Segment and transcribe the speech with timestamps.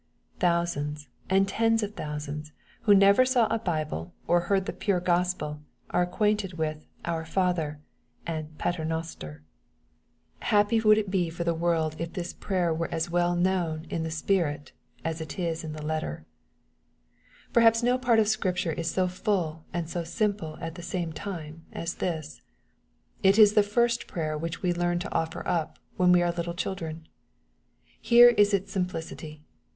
[0.39, 2.53] Thousands, and tens of thousands,
[2.85, 7.79] who never saw a Bible, or heard the pure Gospel, are acquainted with "Our Father,"
[8.25, 9.43] and" Paternoster."
[10.41, 11.37] Uappy would it be 3 50 EXPOSITOBY TH0UQHT8.
[11.37, 14.71] for the world^ if this prayer was as well knotm iu the spirit^
[15.05, 16.25] aa it is in the letter
[17.53, 21.13] 1 Perhaps no part of Scripture is so full, and so simple at the same
[21.13, 22.41] time, as this.
[23.21, 26.55] It is the first prayer which we learn to offer np, when we are little
[26.55, 27.07] children.
[28.01, 29.43] Here is its simplicity.